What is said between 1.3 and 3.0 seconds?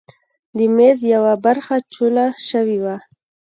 برخه چوله شوې وه.